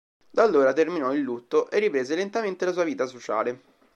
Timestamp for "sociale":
3.05-3.61